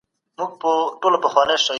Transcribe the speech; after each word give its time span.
څوک 0.37 0.51
د 0.61 0.65
ټولنپوهنې 1.01 1.55
پلار 1.55 1.63
دی؟ 1.65 1.69